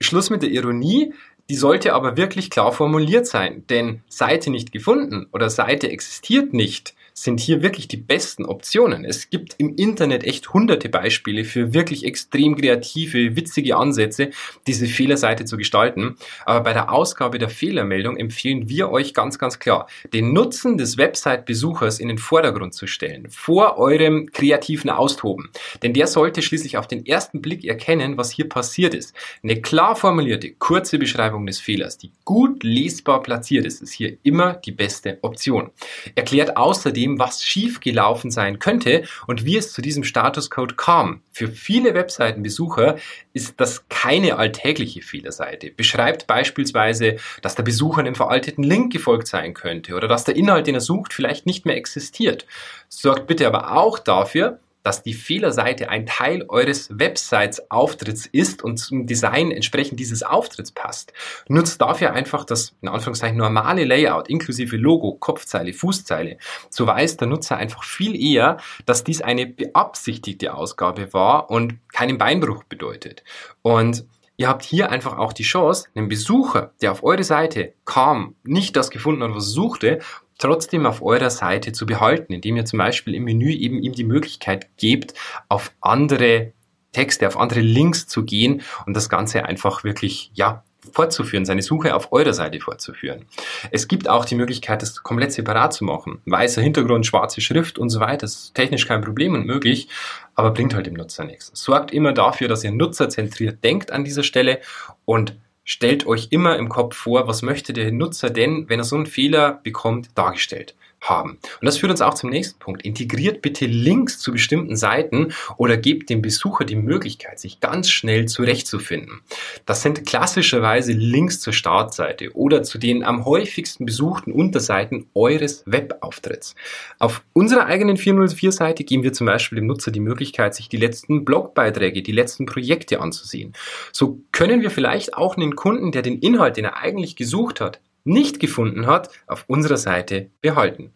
Schluss 0.00 0.30
mit 0.30 0.42
der 0.42 0.50
Ironie. 0.50 1.14
Die 1.50 1.56
sollte 1.56 1.92
aber 1.92 2.16
wirklich 2.16 2.48
klar 2.50 2.72
formuliert 2.72 3.26
sein, 3.26 3.66
denn 3.68 4.02
Seite 4.08 4.50
nicht 4.50 4.72
gefunden 4.72 5.26
oder 5.32 5.50
Seite 5.50 5.90
existiert 5.90 6.54
nicht 6.54 6.94
sind 7.16 7.38
hier 7.38 7.62
wirklich 7.62 7.86
die 7.86 7.96
besten 7.96 8.44
Optionen. 8.44 9.04
Es 9.04 9.30
gibt 9.30 9.54
im 9.58 9.76
Internet 9.76 10.24
echt 10.24 10.52
hunderte 10.52 10.88
Beispiele 10.88 11.44
für 11.44 11.72
wirklich 11.72 12.04
extrem 12.04 12.56
kreative, 12.56 13.36
witzige 13.36 13.76
Ansätze, 13.76 14.30
diese 14.66 14.86
Fehlerseite 14.86 15.44
zu 15.44 15.56
gestalten. 15.56 16.16
Aber 16.44 16.64
bei 16.64 16.72
der 16.72 16.92
Ausgabe 16.92 17.38
der 17.38 17.48
Fehlermeldung 17.48 18.16
empfehlen 18.16 18.68
wir 18.68 18.90
euch 18.90 19.14
ganz, 19.14 19.38
ganz 19.38 19.60
klar, 19.60 19.86
den 20.12 20.32
Nutzen 20.32 20.76
des 20.76 20.98
Website-Besuchers 20.98 22.00
in 22.00 22.08
den 22.08 22.18
Vordergrund 22.18 22.74
zu 22.74 22.88
stellen, 22.88 23.28
vor 23.30 23.78
eurem 23.78 24.32
kreativen 24.32 24.90
Austoben. 24.90 25.50
Denn 25.84 25.92
der 25.92 26.08
sollte 26.08 26.42
schließlich 26.42 26.78
auf 26.78 26.88
den 26.88 27.06
ersten 27.06 27.40
Blick 27.40 27.64
erkennen, 27.64 28.16
was 28.16 28.32
hier 28.32 28.48
passiert 28.48 28.92
ist. 28.92 29.14
Eine 29.44 29.62
klar 29.62 29.94
formulierte, 29.94 30.50
kurze 30.50 30.98
Beschreibung 30.98 31.46
des 31.46 31.60
Fehlers, 31.60 31.96
die 31.96 32.10
gut 32.24 32.64
lesbar 32.64 33.22
platziert 33.22 33.66
ist, 33.66 33.82
ist 33.82 33.92
hier 33.92 34.16
immer 34.24 34.54
die 34.54 34.72
beste 34.72 35.18
Option. 35.22 35.70
Erklärt 36.16 36.56
außerdem, 36.56 37.03
dem, 37.04 37.18
was 37.18 37.44
schiefgelaufen 37.44 38.30
sein 38.30 38.58
könnte 38.58 39.04
und 39.26 39.44
wie 39.44 39.56
es 39.56 39.72
zu 39.72 39.82
diesem 39.82 40.04
Statuscode 40.04 40.76
kam. 40.76 41.20
Für 41.30 41.48
viele 41.48 41.94
Webseitenbesucher 41.94 42.96
ist 43.32 43.60
das 43.60 43.88
keine 43.88 44.36
alltägliche 44.36 45.02
Fehlerseite. 45.02 45.70
Beschreibt 45.70 46.26
beispielsweise, 46.26 47.16
dass 47.42 47.54
der 47.54 47.62
Besucher 47.62 48.00
einem 48.00 48.14
veralteten 48.14 48.64
Link 48.64 48.92
gefolgt 48.92 49.28
sein 49.28 49.54
könnte 49.54 49.94
oder 49.94 50.08
dass 50.08 50.24
der 50.24 50.36
Inhalt, 50.36 50.66
den 50.66 50.74
er 50.74 50.80
sucht, 50.80 51.12
vielleicht 51.12 51.46
nicht 51.46 51.66
mehr 51.66 51.76
existiert. 51.76 52.46
Sorgt 52.88 53.26
bitte 53.26 53.46
aber 53.46 53.76
auch 53.76 53.98
dafür, 53.98 54.60
dass 54.84 55.02
die 55.02 55.14
Fehlerseite 55.14 55.88
ein 55.88 56.06
Teil 56.06 56.44
eures 56.48 56.88
Websites-Auftritts 56.96 58.26
ist 58.26 58.62
und 58.62 58.76
zum 58.76 59.06
Design 59.06 59.50
entsprechend 59.50 59.98
dieses 59.98 60.22
Auftritts 60.22 60.70
passt. 60.70 61.12
Nutzt 61.48 61.80
dafür 61.80 62.12
einfach 62.12 62.44
das, 62.44 62.74
in 62.82 62.88
Anführungszeichen, 62.88 63.36
normale 63.36 63.84
Layout, 63.84 64.28
inklusive 64.28 64.76
Logo, 64.76 65.14
Kopfzeile, 65.14 65.72
Fußzeile. 65.72 66.36
So 66.70 66.86
weiß 66.86 67.16
der 67.16 67.26
Nutzer 67.26 67.56
einfach 67.56 67.82
viel 67.82 68.14
eher, 68.14 68.58
dass 68.86 69.02
dies 69.02 69.22
eine 69.22 69.46
beabsichtigte 69.46 70.54
Ausgabe 70.54 71.12
war 71.12 71.50
und 71.50 71.78
keinen 71.90 72.18
Beinbruch 72.18 72.64
bedeutet. 72.64 73.24
Und 73.62 74.04
Ihr 74.36 74.48
habt 74.48 74.64
hier 74.64 74.90
einfach 74.90 75.16
auch 75.16 75.32
die 75.32 75.44
Chance, 75.44 75.88
einen 75.94 76.08
Besucher, 76.08 76.72
der 76.82 76.92
auf 76.92 77.04
eure 77.04 77.22
Seite 77.22 77.74
kam, 77.84 78.34
nicht 78.42 78.76
das 78.76 78.90
gefunden 78.90 79.22
hat, 79.22 79.30
was 79.30 79.44
er 79.44 79.50
suchte, 79.50 79.98
trotzdem 80.38 80.86
auf 80.86 81.02
eurer 81.02 81.30
Seite 81.30 81.72
zu 81.72 81.86
behalten, 81.86 82.32
indem 82.32 82.56
ihr 82.56 82.64
zum 82.64 82.78
Beispiel 82.78 83.14
im 83.14 83.24
Menü 83.24 83.52
eben 83.52 83.80
ihm 83.82 83.92
die 83.92 84.04
Möglichkeit 84.04 84.76
gebt, 84.76 85.14
auf 85.48 85.72
andere 85.80 86.52
Texte, 86.92 87.28
auf 87.28 87.36
andere 87.36 87.60
Links 87.60 88.06
zu 88.06 88.24
gehen 88.24 88.62
und 88.86 88.94
das 88.96 89.08
Ganze 89.08 89.44
einfach 89.44 89.84
wirklich, 89.84 90.30
ja, 90.34 90.64
fortzuführen, 90.92 91.44
seine 91.44 91.62
Suche 91.62 91.94
auf 91.94 92.12
eurer 92.12 92.32
Seite 92.32 92.60
fortzuführen. 92.60 93.24
Es 93.70 93.88
gibt 93.88 94.08
auch 94.08 94.24
die 94.24 94.34
Möglichkeit, 94.34 94.82
das 94.82 95.02
komplett 95.02 95.32
separat 95.32 95.72
zu 95.72 95.84
machen. 95.84 96.20
Weißer 96.26 96.62
Hintergrund, 96.62 97.06
schwarze 97.06 97.40
Schrift 97.40 97.78
und 97.78 97.90
so 97.90 98.00
weiter. 98.00 98.18
Das 98.18 98.34
ist 98.34 98.54
technisch 98.54 98.86
kein 98.86 99.02
Problem 99.02 99.34
und 99.34 99.46
möglich, 99.46 99.88
aber 100.34 100.52
bringt 100.52 100.74
halt 100.74 100.86
dem 100.86 100.94
Nutzer 100.94 101.24
nichts. 101.24 101.50
Sorgt 101.54 101.92
immer 101.92 102.12
dafür, 102.12 102.48
dass 102.48 102.64
ihr 102.64 102.72
nutzerzentriert 102.72 103.62
denkt 103.64 103.90
an 103.90 104.04
dieser 104.04 104.22
Stelle 104.22 104.60
und 105.04 105.36
stellt 105.64 106.06
euch 106.06 106.28
immer 106.30 106.56
im 106.56 106.68
Kopf 106.68 106.96
vor, 106.96 107.26
was 107.26 107.42
möchte 107.42 107.72
der 107.72 107.90
Nutzer 107.90 108.30
denn, 108.30 108.68
wenn 108.68 108.80
er 108.80 108.84
so 108.84 108.96
einen 108.96 109.06
Fehler 109.06 109.60
bekommt, 109.62 110.08
dargestellt 110.14 110.74
haben. 111.08 111.38
Und 111.60 111.66
das 111.66 111.78
führt 111.78 111.90
uns 111.90 112.00
auch 112.00 112.14
zum 112.14 112.30
nächsten 112.30 112.58
Punkt. 112.58 112.82
Integriert 112.82 113.42
bitte 113.42 113.66
Links 113.66 114.18
zu 114.18 114.32
bestimmten 114.32 114.76
Seiten 114.76 115.32
oder 115.56 115.76
gebt 115.76 116.10
dem 116.10 116.22
Besucher 116.22 116.64
die 116.64 116.76
Möglichkeit, 116.76 117.38
sich 117.38 117.60
ganz 117.60 117.90
schnell 117.90 118.26
zurechtzufinden. 118.26 119.20
Das 119.66 119.82
sind 119.82 120.06
klassischerweise 120.06 120.92
Links 120.92 121.40
zur 121.40 121.52
Startseite 121.52 122.34
oder 122.34 122.62
zu 122.62 122.78
den 122.78 123.04
am 123.04 123.24
häufigsten 123.24 123.86
besuchten 123.86 124.32
Unterseiten 124.32 125.06
eures 125.14 125.62
Webauftritts. 125.66 126.54
Auf 126.98 127.22
unserer 127.32 127.66
eigenen 127.66 127.96
404-Seite 127.96 128.84
geben 128.84 129.02
wir 129.02 129.12
zum 129.12 129.26
Beispiel 129.26 129.56
dem 129.56 129.66
Nutzer 129.66 129.90
die 129.90 130.00
Möglichkeit, 130.00 130.54
sich 130.54 130.68
die 130.68 130.76
letzten 130.76 131.24
Blogbeiträge, 131.24 132.02
die 132.02 132.12
letzten 132.12 132.46
Projekte 132.46 133.00
anzusehen. 133.00 133.52
So 133.92 134.20
können 134.32 134.62
wir 134.62 134.70
vielleicht 134.70 135.14
auch 135.14 135.36
einen 135.36 135.56
Kunden, 135.56 135.92
der 135.92 136.02
den 136.02 136.18
Inhalt, 136.18 136.56
den 136.56 136.64
er 136.64 136.78
eigentlich 136.78 137.16
gesucht 137.16 137.60
hat, 137.60 137.80
nicht 138.04 138.38
gefunden 138.38 138.86
hat, 138.86 139.10
auf 139.26 139.44
unserer 139.48 139.78
Seite 139.78 140.30
behalten. 140.40 140.92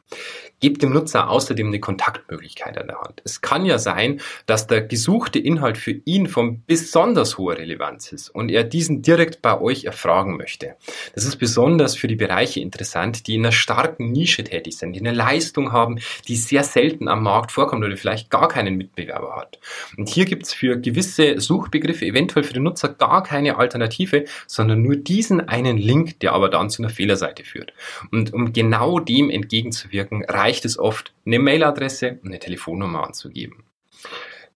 Gebt 0.61 0.83
dem 0.83 0.93
Nutzer 0.93 1.31
außerdem 1.31 1.69
eine 1.69 1.81
Kontaktmöglichkeit 1.81 2.79
an 2.79 2.89
der 2.89 3.01
Hand. 3.01 3.23
Es 3.25 3.41
kann 3.41 3.65
ja 3.65 3.79
sein, 3.79 4.21
dass 4.47 4.67
der 4.67 4.83
gesuchte 4.83 5.39
Inhalt 5.39 5.79
für 5.79 5.93
ihn 6.05 6.27
von 6.27 6.63
besonders 6.67 7.39
hoher 7.39 7.59
Relevanz 7.59 8.13
ist 8.13 8.29
und 8.31 8.51
er 8.51 8.65
diesen 8.65 9.03
direkt 9.03 9.41
bei 9.43 9.61
euch 9.61 9.85
erfragen 9.85 10.37
möchte. 10.37 10.75
Das 11.15 11.25
ist 11.25 11.37
besonders 11.37 11.97
für 11.97 12.09
die 12.09 12.17
Bereiche 12.17 12.61
interessant, 12.61 13.27
die 13.27 13.35
in 13.35 13.43
einer 13.43 13.53
starken 13.53 14.11
Nische 14.11 14.45
tätig 14.45 14.77
sind, 14.77 14.95
die 14.95 15.01
eine 15.01 15.13
Leistung 15.13 15.73
haben, 15.73 15.99
die 16.27 16.37
sehr 16.37 16.65
selten 16.65 17.09
am 17.09 17.23
Markt 17.23 17.53
vorkommt 17.53 17.85
oder 17.85 17.97
vielleicht 17.97 18.31
gar 18.31 18.49
keinen 18.49 18.77
Mitbewerber 18.77 19.37
hat. 19.37 19.59
Und 19.97 20.09
hier 20.09 20.25
gibt 20.25 20.45
es 20.45 20.53
für 20.53 20.79
gewisse 20.79 21.41
Suchbegriffe 21.41 22.05
eventuell 22.05 22.45
für 22.45 22.55
den 22.55 22.65
Nutzer 22.65 22.89
gar 22.89 23.23
keine 23.23 23.57
Alternative, 23.59 24.25
sondern 24.47 24.83
nur 24.83 24.97
diesen 24.97 25.49
einen 25.49 25.79
Link, 25.79 26.21
der 26.21 26.33
aber 26.33 26.49
dann 26.49 26.71
zu 26.71 26.83
einer 26.83 26.91
Fehlerseite 26.91 27.45
führt. 27.45 27.73
Und 28.11 28.33
um 28.33 28.53
genau 28.53 28.99
dem 28.99 29.31
entgegenzuwirken, 29.31 30.25
es 30.49 30.79
oft, 30.79 31.13
eine 31.27 31.39
Mailadresse 31.39 32.19
und 32.23 32.29
eine 32.29 32.39
Telefonnummer 32.39 33.07
anzugeben. 33.07 33.65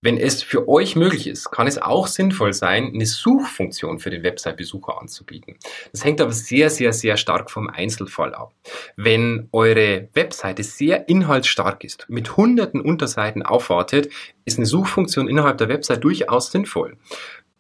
Wenn 0.05 0.19
es 0.19 0.43
für 0.43 0.69
euch 0.69 0.97
möglich 0.97 1.29
ist, 1.29 1.53
kann 1.53 1.69
es 1.69 1.81
auch 1.81 2.09
sinnvoll 2.09 2.53
sein, 2.53 2.91
eine 2.93 3.07
Suchfunktion 3.07 4.01
für 4.01 4.11
den 4.11 4.25
Website-Besucher 4.25 5.01
anzubieten. 5.01 5.55
Das 5.93 6.05
hängt 6.05 6.21
aber 6.21 6.33
sehr, 6.33 6.71
sehr, 6.71 6.93
sehr 6.93 7.17
stark 7.17 7.53
vom 7.53 7.71
Einzelfall 7.71 8.35
ab. 8.35 8.53
Wenn 8.97 9.49
eure 9.53 10.09
Webseite 10.13 10.65
sehr 10.65 11.09
inhaltsstark 11.09 11.85
ist, 11.85 12.07
mit 12.09 12.37
hunderten 12.37 12.81
Unterseiten 12.81 13.45
aufwartet, 13.45 14.11
ist 14.45 14.59
eine 14.59 14.67
Suchfunktion 14.67 15.29
innerhalb 15.29 15.59
der 15.59 15.69
Website 15.69 16.03
durchaus 16.03 16.51
sinnvoll 16.51 16.97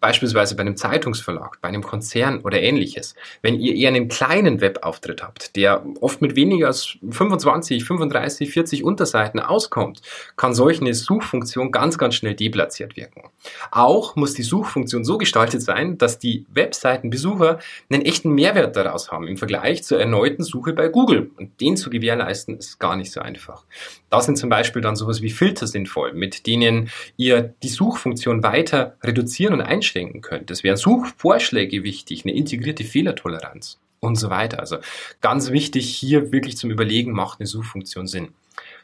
beispielsweise 0.02 0.56
bei 0.56 0.62
einem 0.62 0.76
Zeitungsverlag, 0.76 1.60
bei 1.60 1.68
einem 1.68 1.82
Konzern 1.82 2.40
oder 2.40 2.60
ähnliches, 2.60 3.14
wenn 3.40 3.58
ihr 3.58 3.76
eher 3.76 3.88
einen 3.88 4.08
kleinen 4.08 4.60
Webauftritt 4.60 5.22
habt, 5.22 5.54
der 5.54 5.86
oft 6.00 6.20
mit 6.20 6.34
weniger 6.34 6.66
als 6.66 6.98
25, 7.08 7.84
35, 7.84 8.50
40 8.50 8.84
Unterseiten 8.84 9.38
auskommt, 9.38 10.02
kann 10.36 10.54
solch 10.54 10.80
eine 10.80 10.92
Suchfunktion 10.92 11.70
ganz, 11.70 11.98
ganz 11.98 12.16
schnell 12.16 12.34
deplatziert 12.34 12.96
wirken. 12.96 13.30
Auch 13.70 14.16
muss 14.16 14.34
die 14.34 14.42
Suchfunktion 14.42 15.04
so 15.04 15.18
gestaltet 15.18 15.62
sein, 15.62 15.98
dass 15.98 16.18
die 16.18 16.46
Webseitenbesucher 16.52 17.60
einen 17.88 18.02
echten 18.02 18.32
Mehrwert 18.32 18.74
daraus 18.74 19.12
haben 19.12 19.28
im 19.28 19.36
Vergleich 19.36 19.84
zur 19.84 20.00
erneuten 20.00 20.42
Suche 20.42 20.72
bei 20.72 20.88
Google. 20.88 21.30
Und 21.36 21.60
den 21.60 21.76
zu 21.76 21.90
gewährleisten 21.90 22.58
ist 22.58 22.80
gar 22.80 22.96
nicht 22.96 23.12
so 23.12 23.20
einfach. 23.20 23.64
Da 24.10 24.20
sind 24.20 24.36
zum 24.36 24.50
Beispiel 24.50 24.82
dann 24.82 24.96
sowas 24.96 25.22
wie 25.22 25.30
Filter 25.30 25.68
sinnvoll, 25.68 26.12
mit 26.12 26.48
denen 26.48 26.90
ihr 27.16 27.54
die 27.62 27.68
Suchfunktion 27.68 28.42
weiter 28.42 28.96
reduzieren 29.04 29.54
und 29.54 29.60
einstellen 29.60 29.91
denken 29.92 30.20
könnt. 30.20 30.50
Es 30.50 30.64
wären 30.64 30.76
Suchvorschläge 30.76 31.82
wichtig, 31.84 32.24
eine 32.24 32.34
integrierte 32.34 32.84
Fehlertoleranz 32.84 33.78
und 34.00 34.16
so 34.16 34.30
weiter. 34.30 34.60
Also 34.60 34.78
ganz 35.20 35.50
wichtig 35.50 35.94
hier 35.94 36.32
wirklich 36.32 36.56
zum 36.56 36.70
Überlegen, 36.70 37.12
macht 37.12 37.40
eine 37.40 37.46
Suchfunktion 37.46 38.06
Sinn. 38.06 38.28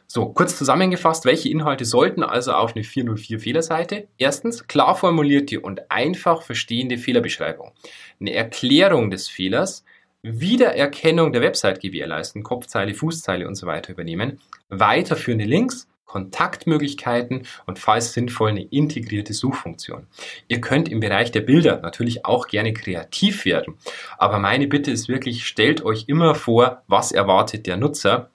So, 0.07 0.25
kurz 0.25 0.57
zusammengefasst, 0.57 1.25
welche 1.25 1.49
Inhalte 1.49 1.85
sollten 1.85 2.23
also 2.23 2.53
auf 2.53 2.75
eine 2.75 2.83
404 2.83 3.39
Fehlerseite? 3.39 4.07
Erstens, 4.17 4.67
klar 4.67 4.95
formulierte 4.95 5.59
und 5.59 5.91
einfach 5.91 6.41
verstehende 6.41 6.97
Fehlerbeschreibung. 6.97 7.71
Eine 8.19 8.33
Erklärung 8.33 9.11
des 9.11 9.29
Fehlers, 9.29 9.83
Wiedererkennung 10.23 11.31
der 11.31 11.43
Website 11.43 11.79
gewährleisten, 11.79 12.41
Kopfzeile, 12.41 12.95
Fußzeile 12.95 13.47
und 13.47 13.53
so 13.53 13.67
weiter 13.67 13.93
übernehmen, 13.93 14.39
weiterführende 14.69 15.45
Links, 15.45 15.87
Kontaktmöglichkeiten 16.09 17.43
und 17.67 17.79
falls 17.79 18.13
sinnvoll 18.13 18.49
eine 18.49 18.63
integrierte 18.63 19.33
Suchfunktion. 19.33 20.07
Ihr 20.47 20.59
könnt 20.59 20.89
im 20.89 20.99
Bereich 20.99 21.31
der 21.31 21.41
Bilder 21.41 21.79
natürlich 21.81 22.25
auch 22.25 22.47
gerne 22.47 22.73
kreativ 22.73 23.45
werden, 23.45 23.75
aber 24.17 24.39
meine 24.39 24.67
Bitte 24.67 24.91
ist 24.91 25.07
wirklich, 25.07 25.45
stellt 25.45 25.85
euch 25.85 26.05
immer 26.07 26.33
vor, 26.35 26.81
was 26.87 27.11
erwartet 27.11 27.67
der 27.67 27.77
Nutzer 27.77 28.31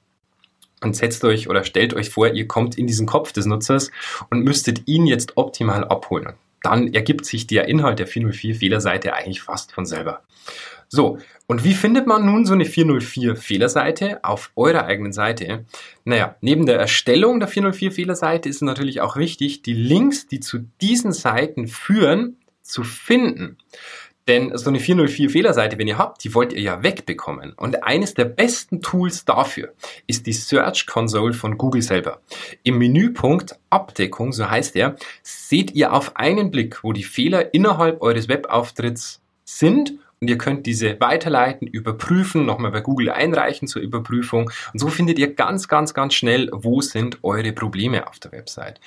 und 0.82 0.94
setzt 0.94 1.24
euch 1.24 1.48
oder 1.48 1.64
stellt 1.64 1.94
euch 1.94 2.10
vor, 2.10 2.28
ihr 2.28 2.46
kommt 2.46 2.78
in 2.78 2.86
diesen 2.86 3.06
Kopf 3.06 3.32
des 3.32 3.46
Nutzers 3.46 3.90
und 4.30 4.44
müsstet 4.44 4.86
ihn 4.86 5.06
jetzt 5.06 5.36
optimal 5.36 5.84
abholen. 5.84 6.34
Dann 6.62 6.94
ergibt 6.94 7.26
sich 7.26 7.46
der 7.46 7.66
Inhalt 7.68 7.98
der 7.98 8.06
404 8.06 8.54
Fehlerseite 8.54 9.12
eigentlich 9.14 9.42
fast 9.42 9.72
von 9.72 9.84
selber. 9.84 10.22
So, 10.94 11.18
und 11.48 11.64
wie 11.64 11.74
findet 11.74 12.06
man 12.06 12.24
nun 12.24 12.46
so 12.46 12.52
eine 12.52 12.64
404 12.64 13.34
Fehlerseite 13.34 14.22
auf 14.22 14.52
eurer 14.54 14.84
eigenen 14.84 15.12
Seite? 15.12 15.64
Naja, 16.04 16.36
neben 16.40 16.66
der 16.66 16.78
Erstellung 16.78 17.40
der 17.40 17.48
404 17.48 17.90
Fehlerseite 17.90 18.48
ist 18.48 18.56
es 18.56 18.62
natürlich 18.62 19.00
auch 19.00 19.16
wichtig, 19.16 19.62
die 19.62 19.74
Links, 19.74 20.28
die 20.28 20.38
zu 20.38 20.60
diesen 20.80 21.10
Seiten 21.10 21.66
führen, 21.66 22.36
zu 22.62 22.84
finden. 22.84 23.58
Denn 24.28 24.56
so 24.56 24.70
eine 24.70 24.78
404 24.78 25.30
Fehlerseite, 25.30 25.78
wenn 25.78 25.88
ihr 25.88 25.98
habt, 25.98 26.22
die 26.22 26.32
wollt 26.32 26.52
ihr 26.52 26.62
ja 26.62 26.84
wegbekommen. 26.84 27.54
Und 27.54 27.82
eines 27.82 28.14
der 28.14 28.26
besten 28.26 28.80
Tools 28.80 29.24
dafür 29.24 29.74
ist 30.06 30.28
die 30.28 30.32
Search 30.32 30.86
Console 30.86 31.34
von 31.34 31.58
Google 31.58 31.82
selber. 31.82 32.20
Im 32.62 32.78
Menüpunkt 32.78 33.58
Abdeckung, 33.68 34.32
so 34.32 34.48
heißt 34.48 34.76
er, 34.76 34.94
seht 35.24 35.72
ihr 35.72 35.92
auf 35.92 36.14
einen 36.14 36.52
Blick, 36.52 36.84
wo 36.84 36.92
die 36.92 37.02
Fehler 37.02 37.52
innerhalb 37.52 38.00
eures 38.00 38.28
Webauftritts 38.28 39.20
sind 39.44 39.94
und 40.24 40.30
ihr 40.30 40.38
könnt 40.38 40.64
diese 40.64 40.98
weiterleiten, 41.00 41.66
überprüfen, 41.66 42.46
nochmal 42.46 42.70
bei 42.70 42.80
Google 42.80 43.10
einreichen 43.10 43.68
zur 43.68 43.82
Überprüfung 43.82 44.50
und 44.72 44.78
so 44.78 44.88
findet 44.88 45.18
ihr 45.18 45.34
ganz, 45.34 45.68
ganz, 45.68 45.92
ganz 45.92 46.14
schnell, 46.14 46.48
wo 46.50 46.80
sind 46.80 47.18
eure 47.22 47.52
Probleme 47.52 48.08
auf 48.08 48.18
der 48.18 48.32
Website. 48.32 48.80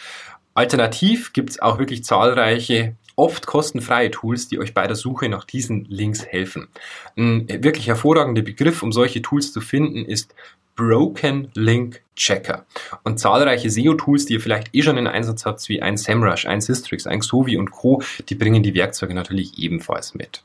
Alternativ 0.56 1.34
gibt 1.34 1.52
es 1.52 1.62
auch 1.62 1.78
wirklich 1.78 2.04
zahlreiche 2.04 2.96
oft 3.16 3.46
kostenfreie 3.46 4.10
Tools, 4.10 4.48
die 4.48 4.58
euch 4.58 4.74
bei 4.74 4.88
der 4.88 4.96
Suche 4.96 5.30
nach 5.30 5.46
diesen 5.46 5.86
Links 5.86 6.26
helfen. 6.26 6.70
Ein 7.16 7.48
wirklich 7.48 7.88
hervorragender 7.88 8.42
Begriff, 8.42 8.82
um 8.82 8.92
solche 8.92 9.22
Tools 9.22 9.54
zu 9.54 9.62
finden, 9.62 10.06
ist 10.06 10.34
Broken 10.76 11.50
Link 11.54 12.02
Checker. 12.16 12.66
Und 13.04 13.20
zahlreiche 13.20 13.70
SEO-Tools, 13.70 14.26
die 14.26 14.34
ihr 14.34 14.42
vielleicht 14.42 14.74
eh 14.74 14.82
schon 14.82 14.98
in 14.98 15.06
Einsatz 15.06 15.46
habt, 15.46 15.70
wie 15.70 15.82
ein 15.82 15.98
SEMrush, 15.98 16.48
ein 16.48 16.62
Systrix, 16.62 17.06
ein 17.06 17.20
Xovi 17.20 17.58
und 17.58 17.70
Co., 17.70 18.02
die 18.28 18.36
bringen 18.36 18.64
die 18.64 18.74
Werkzeuge 18.74 19.14
natürlich 19.14 19.60
ebenfalls 19.60 20.16
mit. 20.16 20.44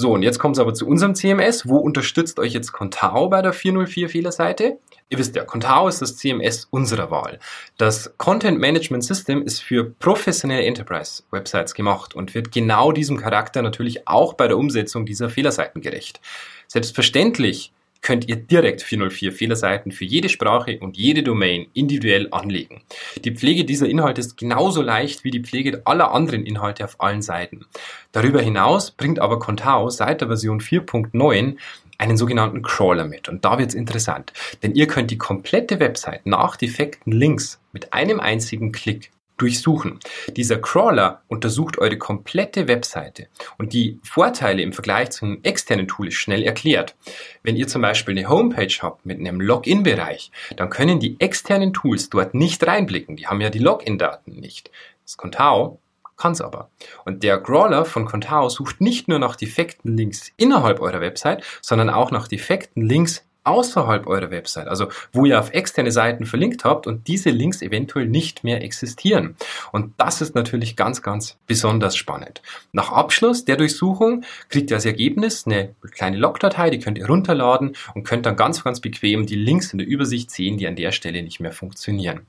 So, 0.00 0.12
und 0.12 0.22
jetzt 0.22 0.38
kommt 0.38 0.56
es 0.56 0.60
aber 0.60 0.72
zu 0.72 0.86
unserem 0.86 1.14
CMS. 1.14 1.68
Wo 1.68 1.76
unterstützt 1.76 2.38
euch 2.38 2.54
jetzt 2.54 2.72
Contao 2.72 3.28
bei 3.28 3.42
der 3.42 3.52
404 3.52 4.08
Fehlerseite? 4.08 4.78
Ihr 5.10 5.18
wisst 5.18 5.36
ja, 5.36 5.44
Contao 5.44 5.88
ist 5.88 6.00
das 6.00 6.16
CMS 6.16 6.68
unserer 6.70 7.10
Wahl. 7.10 7.38
Das 7.76 8.14
Content 8.16 8.58
Management 8.58 9.04
System 9.04 9.42
ist 9.42 9.62
für 9.62 9.90
professionelle 9.90 10.64
Enterprise 10.64 11.22
Websites 11.32 11.74
gemacht 11.74 12.14
und 12.14 12.34
wird 12.34 12.50
genau 12.50 12.92
diesem 12.92 13.18
Charakter 13.18 13.60
natürlich 13.60 14.08
auch 14.08 14.32
bei 14.32 14.48
der 14.48 14.56
Umsetzung 14.56 15.04
dieser 15.04 15.28
Fehlerseiten 15.28 15.82
gerecht. 15.82 16.22
Selbstverständlich 16.66 17.70
könnt 18.02 18.28
ihr 18.28 18.36
direkt 18.36 18.82
404 18.82 19.32
Fehlerseiten 19.32 19.92
für 19.92 20.04
jede 20.04 20.28
Sprache 20.28 20.78
und 20.80 20.96
jede 20.96 21.22
Domain 21.22 21.66
individuell 21.74 22.28
anlegen. 22.30 22.82
Die 23.24 23.34
Pflege 23.34 23.64
dieser 23.64 23.88
Inhalte 23.88 24.20
ist 24.20 24.36
genauso 24.36 24.82
leicht 24.82 25.24
wie 25.24 25.30
die 25.30 25.42
Pflege 25.42 25.82
aller 25.84 26.12
anderen 26.12 26.44
Inhalte 26.44 26.84
auf 26.84 27.00
allen 27.00 27.22
Seiten. 27.22 27.66
Darüber 28.12 28.40
hinaus 28.40 28.90
bringt 28.90 29.18
aber 29.18 29.38
Contao 29.38 29.90
seit 29.90 30.20
der 30.20 30.28
Version 30.28 30.60
4.9 30.60 31.56
einen 31.98 32.16
sogenannten 32.16 32.62
Crawler 32.62 33.04
mit. 33.04 33.28
Und 33.28 33.44
da 33.44 33.58
wird's 33.58 33.74
interessant, 33.74 34.32
denn 34.62 34.74
ihr 34.74 34.86
könnt 34.86 35.10
die 35.10 35.18
komplette 35.18 35.80
Website 35.80 36.24
nach 36.24 36.56
defekten 36.56 37.12
Links 37.12 37.60
mit 37.72 37.92
einem 37.92 38.20
einzigen 38.20 38.72
Klick 38.72 39.10
durchsuchen. 39.40 39.98
Dieser 40.36 40.58
Crawler 40.58 41.22
untersucht 41.28 41.78
eure 41.78 41.98
komplette 41.98 42.68
Webseite 42.68 43.28
und 43.58 43.72
die 43.72 43.98
Vorteile 44.02 44.62
im 44.62 44.72
Vergleich 44.72 45.10
zum 45.10 45.42
externen 45.42 45.88
Tool 45.88 46.08
ist 46.08 46.14
schnell 46.14 46.42
erklärt. 46.42 46.96
Wenn 47.42 47.56
ihr 47.56 47.68
zum 47.68 47.82
Beispiel 47.82 48.16
eine 48.16 48.28
Homepage 48.28 48.74
habt 48.80 49.06
mit 49.06 49.18
einem 49.18 49.40
Login-Bereich, 49.40 50.30
dann 50.56 50.70
können 50.70 51.00
die 51.00 51.16
externen 51.20 51.72
Tools 51.72 52.10
dort 52.10 52.34
nicht 52.34 52.66
reinblicken. 52.66 53.16
Die 53.16 53.26
haben 53.26 53.40
ja 53.40 53.50
die 53.50 53.58
Login-Daten 53.58 54.32
nicht. 54.32 54.70
Das 55.04 55.16
Contao 55.16 55.80
kann 56.16 56.32
es 56.32 56.40
aber. 56.40 56.70
Und 57.04 57.22
der 57.22 57.40
Crawler 57.42 57.84
von 57.84 58.04
Contao 58.04 58.48
sucht 58.50 58.80
nicht 58.80 59.08
nur 59.08 59.18
nach 59.18 59.36
defekten 59.36 59.96
Links 59.96 60.30
innerhalb 60.36 60.80
eurer 60.80 61.00
Website, 61.00 61.42
sondern 61.62 61.88
auch 61.88 62.10
nach 62.10 62.28
defekten 62.28 62.86
Links 62.86 63.24
außerhalb 63.44 64.06
eurer 64.06 64.30
Website, 64.30 64.68
also 64.68 64.88
wo 65.12 65.24
ihr 65.24 65.40
auf 65.40 65.52
externe 65.52 65.92
Seiten 65.92 66.26
verlinkt 66.26 66.64
habt 66.64 66.86
und 66.86 67.08
diese 67.08 67.30
Links 67.30 67.62
eventuell 67.62 68.06
nicht 68.06 68.44
mehr 68.44 68.62
existieren. 68.62 69.36
Und 69.72 69.94
das 69.96 70.20
ist 70.20 70.34
natürlich 70.34 70.76
ganz, 70.76 71.00
ganz 71.00 71.38
besonders 71.46 71.96
spannend. 71.96 72.42
Nach 72.72 72.92
Abschluss 72.92 73.46
der 73.46 73.56
Durchsuchung 73.56 74.24
kriegt 74.50 74.70
ihr 74.70 74.76
als 74.76 74.84
Ergebnis 74.84 75.46
eine 75.46 75.74
kleine 75.92 76.18
Logdatei, 76.18 76.68
die 76.70 76.78
könnt 76.78 76.98
ihr 76.98 77.06
runterladen 77.06 77.76
und 77.94 78.04
könnt 78.04 78.26
dann 78.26 78.36
ganz, 78.36 78.62
ganz 78.62 78.80
bequem 78.80 79.24
die 79.24 79.36
Links 79.36 79.72
in 79.72 79.78
der 79.78 79.88
Übersicht 79.88 80.30
sehen, 80.30 80.58
die 80.58 80.66
an 80.66 80.76
der 80.76 80.92
Stelle 80.92 81.22
nicht 81.22 81.40
mehr 81.40 81.52
funktionieren. 81.52 82.20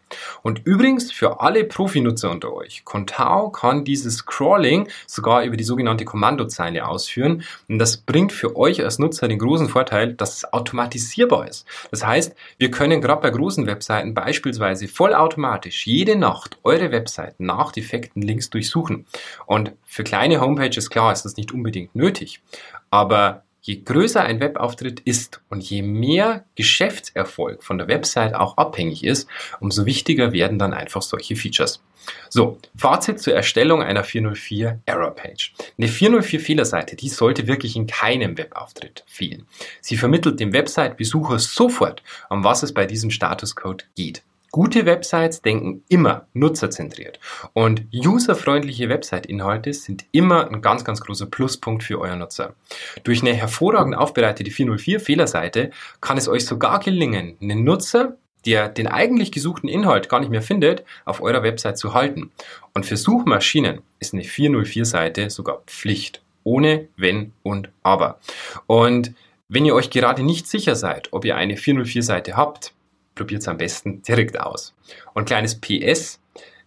Und 0.43 0.61
übrigens 0.65 1.11
für 1.11 1.41
alle 1.41 1.65
Profinutzer 1.65 2.31
unter 2.31 2.53
euch, 2.53 2.85
Contao 2.85 3.49
kann 3.49 3.83
dieses 3.83 4.25
Crawling 4.25 4.87
sogar 5.07 5.43
über 5.43 5.57
die 5.57 5.63
sogenannte 5.65 6.05
Kommandozeile 6.05 6.87
ausführen 6.87 7.43
und 7.67 7.79
das 7.79 7.97
bringt 7.97 8.31
für 8.31 8.55
euch 8.55 8.81
als 8.81 8.97
Nutzer 8.97 9.27
den 9.27 9.39
großen 9.39 9.67
Vorteil, 9.67 10.13
dass 10.13 10.37
es 10.37 10.53
automatisiert 10.53 11.00
automatisierbar 11.01 11.47
ist. 11.47 11.65
Das 11.89 12.05
heißt, 12.05 12.35
wir 12.57 12.71
können 12.71 13.01
gerade 13.01 13.21
bei 13.21 13.29
großen 13.29 13.65
Webseiten 13.67 14.13
beispielsweise 14.13 14.87
vollautomatisch 14.87 15.87
jede 15.87 16.15
Nacht 16.15 16.57
eure 16.63 16.91
Website 16.91 17.39
nach 17.39 17.71
defekten 17.71 18.21
Links 18.21 18.49
durchsuchen. 18.49 19.05
Und 19.45 19.73
für 19.85 20.03
kleine 20.03 20.41
Homepages, 20.41 20.89
klar, 20.89 21.11
ist 21.11 21.23
das 21.23 21.37
nicht 21.37 21.51
unbedingt 21.51 21.95
nötig. 21.95 22.41
Aber 22.89 23.43
Je 23.63 23.81
größer 23.83 24.23
ein 24.23 24.39
Webauftritt 24.39 25.01
ist 25.01 25.39
und 25.49 25.61
je 25.61 25.83
mehr 25.83 26.45
Geschäftserfolg 26.55 27.63
von 27.63 27.77
der 27.77 27.87
Website 27.87 28.33
auch 28.33 28.57
abhängig 28.57 29.03
ist, 29.03 29.29
umso 29.59 29.85
wichtiger 29.85 30.31
werden 30.33 30.57
dann 30.57 30.73
einfach 30.73 31.03
solche 31.03 31.35
Features. 31.35 31.83
So, 32.29 32.57
Fazit 32.75 33.19
zur 33.19 33.35
Erstellung 33.35 33.83
einer 33.83 34.03
404 34.03 34.81
Error 34.85 35.11
Page. 35.11 35.53
Eine 35.77 35.87
404 35.87 36.39
Fehlerseite, 36.39 36.95
die 36.95 37.09
sollte 37.09 37.45
wirklich 37.45 37.75
in 37.75 37.85
keinem 37.85 38.35
Webauftritt 38.35 39.03
fehlen. 39.05 39.45
Sie 39.79 39.95
vermittelt 39.95 40.39
dem 40.39 40.53
Website-Besucher 40.53 41.37
sofort, 41.37 42.01
um 42.29 42.43
was 42.43 42.63
es 42.63 42.73
bei 42.73 42.87
diesem 42.87 43.11
Statuscode 43.11 43.85
geht. 43.95 44.23
Gute 44.53 44.85
Websites 44.85 45.41
denken 45.41 45.83
immer 45.87 46.27
nutzerzentriert 46.33 47.21
und 47.53 47.85
userfreundliche 47.93 48.89
Website-Inhalte 48.89 49.71
sind 49.73 50.03
immer 50.11 50.51
ein 50.51 50.61
ganz, 50.61 50.83
ganz 50.83 50.99
großer 50.99 51.27
Pluspunkt 51.27 51.83
für 51.83 52.01
euer 52.01 52.17
Nutzer. 52.17 52.53
Durch 53.05 53.21
eine 53.21 53.33
hervorragend 53.33 53.95
aufbereitete 53.95 54.51
404 54.51 54.99
Fehlerseite 54.99 55.71
kann 56.01 56.17
es 56.17 56.27
euch 56.27 56.45
sogar 56.45 56.81
gelingen, 56.81 57.37
einen 57.41 57.63
Nutzer, 57.63 58.17
der 58.45 58.67
den 58.67 58.87
eigentlich 58.87 59.31
gesuchten 59.31 59.69
Inhalt 59.69 60.09
gar 60.09 60.19
nicht 60.19 60.31
mehr 60.31 60.41
findet, 60.41 60.83
auf 61.05 61.21
eurer 61.21 61.43
Website 61.43 61.77
zu 61.77 61.93
halten. 61.93 62.31
Und 62.73 62.85
für 62.85 62.97
Suchmaschinen 62.97 63.79
ist 63.99 64.13
eine 64.13 64.23
404-Seite 64.23 65.29
sogar 65.29 65.61
Pflicht. 65.65 66.21
Ohne 66.43 66.87
Wenn 66.97 67.31
und 67.43 67.69
Aber. 67.83 68.19
Und 68.67 69.13
wenn 69.47 69.63
ihr 69.63 69.75
euch 69.75 69.91
gerade 69.91 70.23
nicht 70.23 70.47
sicher 70.47 70.75
seid, 70.75 71.09
ob 71.11 71.23
ihr 71.23 71.37
eine 71.37 71.55
404-Seite 71.55 72.35
habt, 72.35 72.73
probiert 73.15 73.41
es 73.41 73.47
am 73.47 73.57
besten 73.57 74.01
direkt 74.01 74.39
aus. 74.39 74.75
Und 75.13 75.25
kleines 75.25 75.59
PS, 75.59 76.21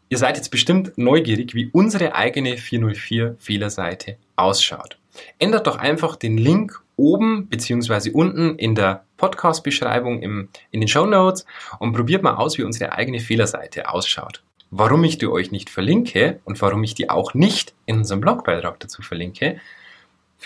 ihr 0.09 0.19
seid 0.19 0.37
jetzt 0.37 0.51
bestimmt 0.51 0.97
neugierig, 0.97 1.55
wie 1.55 1.71
unsere 1.73 2.15
eigene 2.15 2.57
404 2.57 3.37
Fehlerseite 3.39 4.17
ausschaut. 4.37 4.99
Ändert 5.39 5.67
doch 5.67 5.77
einfach 5.77 6.17
den 6.17 6.37
Link 6.37 6.83
oben 6.97 7.47
bzw. 7.47 8.11
unten 8.11 8.57
in 8.57 8.75
der 8.75 9.05
Podcast-Beschreibung 9.17 10.23
in 10.23 10.49
den 10.73 10.89
Show 10.89 11.07
Notes 11.07 11.47
und 11.79 11.93
probiert 11.93 12.23
mal 12.23 12.35
aus, 12.35 12.59
wie 12.59 12.63
unsere 12.63 12.93
eigene 12.93 13.21
Fehlerseite 13.21 13.89
ausschaut. 13.89 14.43
Warum 14.71 15.05
ich 15.05 15.19
die 15.19 15.27
euch 15.27 15.51
nicht 15.53 15.71
verlinke 15.71 16.41
und 16.45 16.61
warum 16.61 16.83
ich 16.83 16.95
die 16.95 17.09
auch 17.09 17.35
nicht 17.35 17.75
in 17.87 17.99
unserem 17.99 18.21
Blogbeitrag 18.21 18.81
dazu 18.81 19.03
verlinke, 19.03 19.61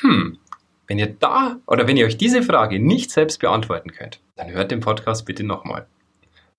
hm, 0.00 0.38
wenn 0.86 0.98
ihr 0.98 1.06
da 1.06 1.58
oder 1.66 1.86
wenn 1.86 1.96
ihr 1.96 2.06
euch 2.06 2.16
diese 2.16 2.42
Frage 2.42 2.78
nicht 2.78 3.10
selbst 3.10 3.40
beantworten 3.40 3.92
könnt, 3.92 4.20
dann 4.38 4.50
hört 4.50 4.70
den 4.70 4.80
Podcast 4.80 5.26
bitte 5.26 5.44
nochmal. 5.44 5.86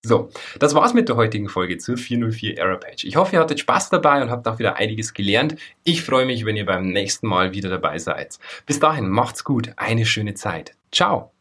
So, 0.01 0.29
das 0.59 0.75
war's 0.75 0.93
mit 0.93 1.09
der 1.09 1.17
heutigen 1.17 1.49
Folge 1.49 1.77
zur 1.77 1.97
404 1.97 2.57
Error 2.57 2.79
Page. 2.79 3.03
Ich 3.03 3.17
hoffe, 3.17 3.35
ihr 3.35 3.39
hattet 3.41 3.59
Spaß 3.59 3.89
dabei 3.89 4.21
und 4.21 4.29
habt 4.29 4.47
auch 4.47 4.57
wieder 4.57 4.77
einiges 4.77 5.13
gelernt. 5.13 5.57
Ich 5.83 6.03
freue 6.03 6.25
mich, 6.25 6.45
wenn 6.45 6.55
ihr 6.55 6.65
beim 6.65 6.87
nächsten 6.87 7.27
Mal 7.27 7.53
wieder 7.53 7.69
dabei 7.69 7.99
seid. 7.99 8.39
Bis 8.65 8.79
dahin, 8.79 9.09
macht's 9.09 9.43
gut, 9.43 9.73
eine 9.75 10.05
schöne 10.05 10.35
Zeit. 10.35 10.75
Ciao! 10.91 11.38